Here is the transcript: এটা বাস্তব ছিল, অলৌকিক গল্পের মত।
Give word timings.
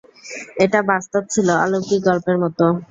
এটা 0.63 0.79
বাস্তব 0.91 1.23
ছিল, 1.33 1.47
অলৌকিক 1.63 2.01
গল্পের 2.07 2.37
মত। 2.43 2.59